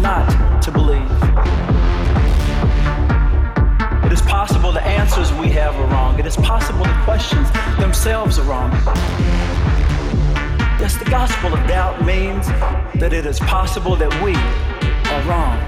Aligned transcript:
not 0.00 0.62
to 0.62 0.70
believe. 0.70 1.10
It 4.04 4.12
is 4.12 4.22
possible 4.22 4.72
the 4.72 4.82
answers 4.82 5.32
we 5.32 5.48
have 5.50 5.74
are 5.76 5.86
wrong. 5.86 6.18
It 6.18 6.26
is 6.26 6.36
possible 6.36 6.84
the 6.84 7.00
questions 7.04 7.50
themselves 7.78 8.38
are 8.38 8.44
wrong. 8.44 8.70
Yes, 10.80 10.96
the 10.96 11.04
gospel 11.04 11.54
of 11.54 11.66
doubt 11.68 12.04
means 12.04 12.46
that 13.00 13.12
it 13.12 13.24
is 13.26 13.38
possible 13.38 13.96
that 13.96 14.12
we 14.22 14.34
are 15.12 15.22
wrong. 15.28 15.58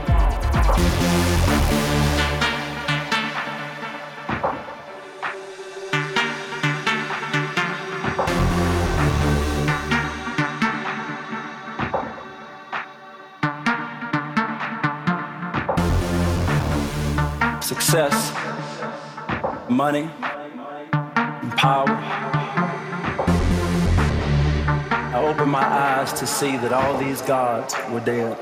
See 26.45 26.57
that 26.57 26.73
all 26.73 26.99
these 26.99 27.23
gods 27.23 27.75
were 27.91 28.01
dead. 28.01 28.37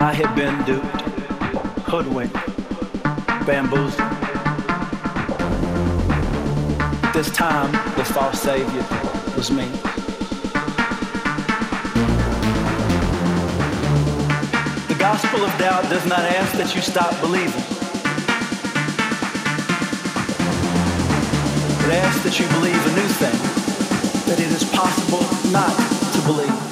I 0.00 0.12
had 0.12 0.34
been 0.34 0.56
duped, 0.64 1.00
hoodwinked, 1.88 2.34
bamboozled. 3.46 4.10
This 7.14 7.30
time, 7.30 7.70
the 7.96 8.04
false 8.04 8.42
savior 8.42 8.84
was 9.36 9.50
me. 9.50 9.95
Gospel 15.22 15.46
of 15.46 15.58
doubt 15.58 15.82
does 15.88 16.04
not 16.04 16.18
ask 16.18 16.52
that 16.58 16.74
you 16.74 16.82
stop 16.82 17.18
believing. 17.22 17.48
It 21.84 21.94
asks 21.94 22.22
that 22.22 22.38
you 22.38 22.46
believe 22.48 22.76
a 22.76 22.92
new 22.94 23.08
thing, 23.16 23.32
that 24.26 24.38
it 24.38 24.52
is 24.52 24.62
possible 24.64 25.24
not 25.50 25.72
to 26.12 26.20
believe. 26.26 26.65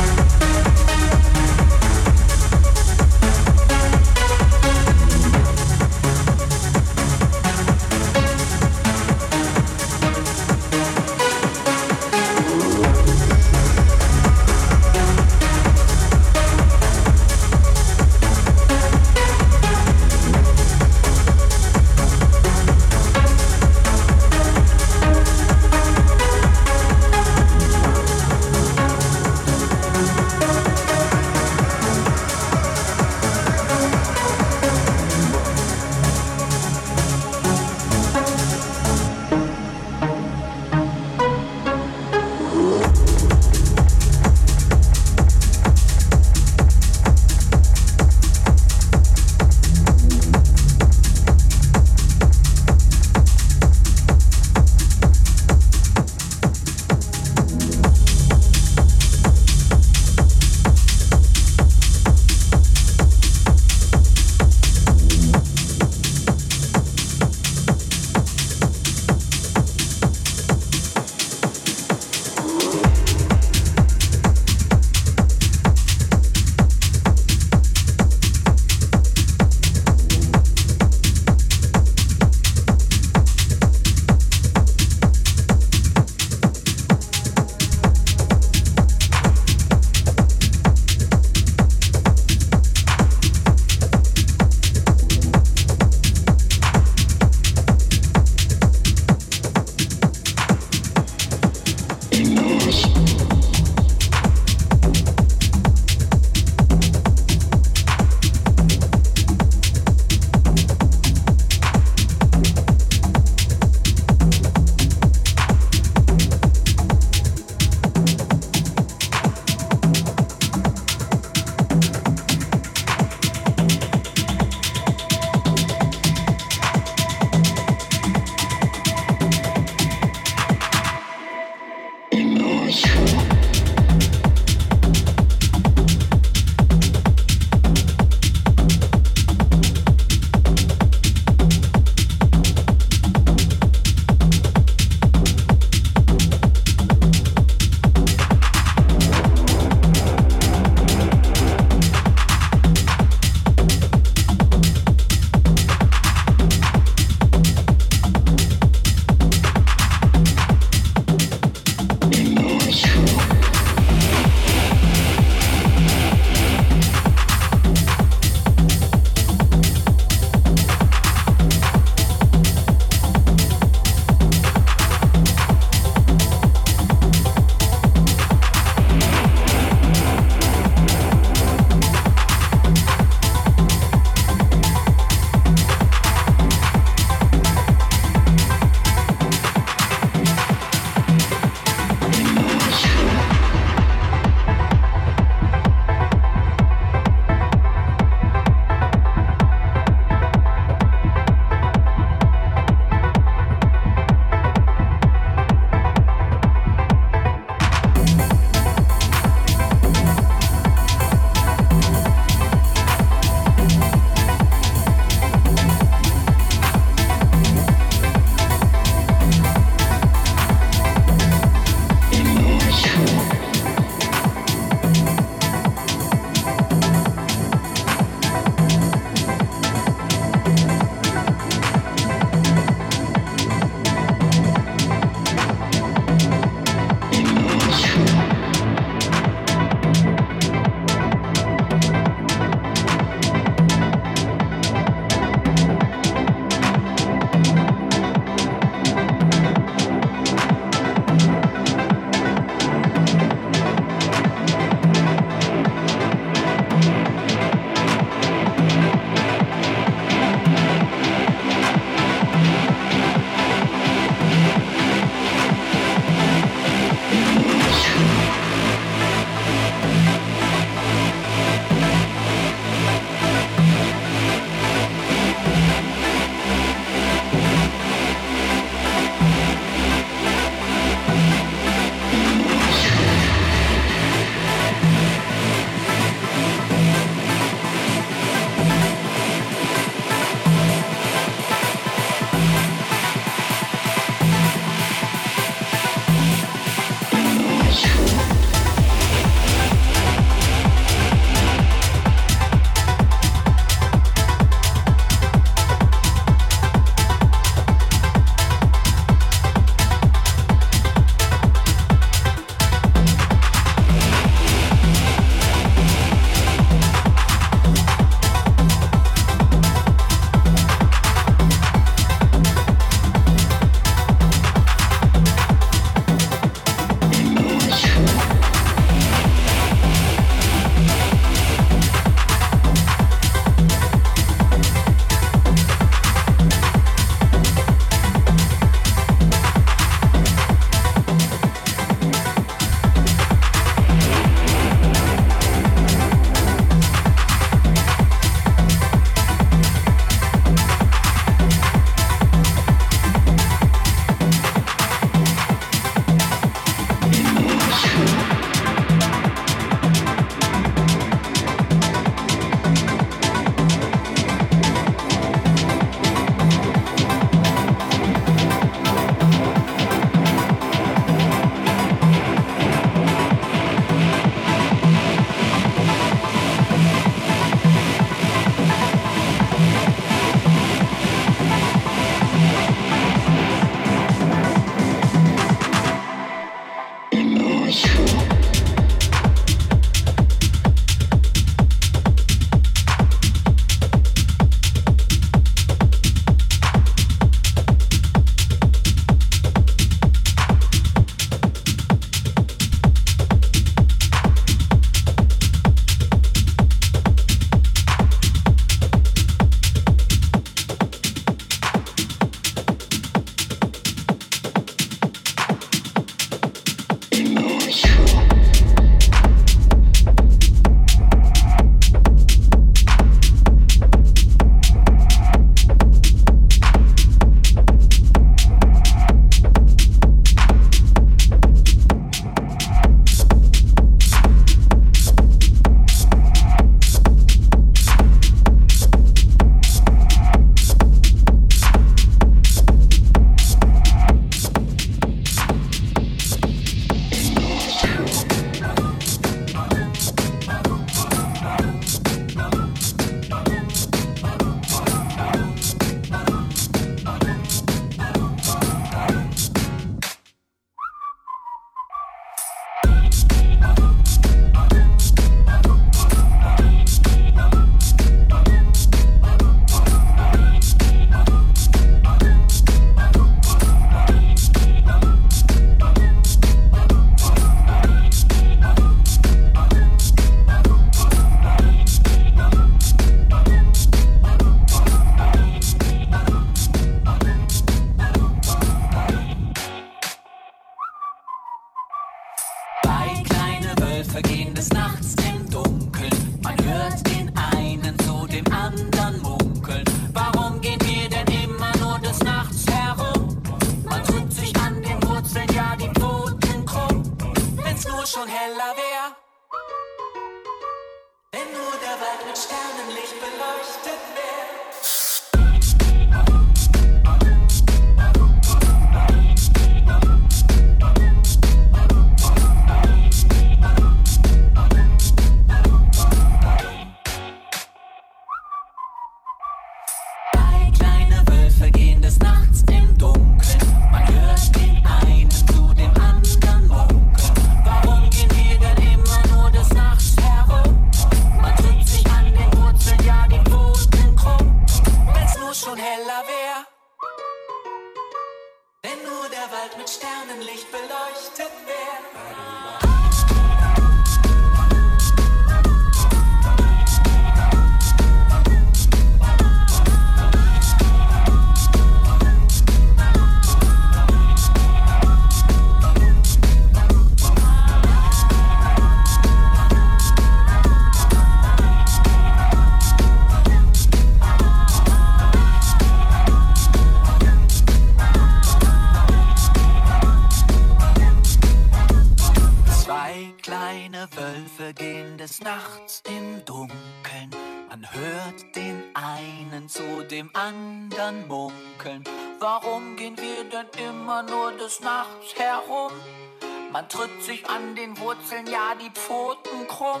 an 597.62 597.74
den 597.76 597.98
Wurzeln, 597.98 598.46
ja 598.46 598.74
die 598.74 598.90
Pfoten 598.90 599.66
krumm, 599.68 600.00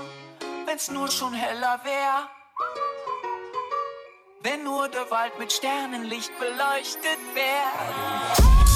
wenn's 0.66 0.90
nur 0.90 1.08
schon 1.08 1.32
heller 1.32 1.80
wär. 1.84 2.28
Wenn 4.40 4.64
nur 4.64 4.88
der 4.88 5.10
Wald 5.10 5.38
mit 5.38 5.52
Sternenlicht 5.52 6.32
beleuchtet 6.38 7.20
wär. 7.34 8.71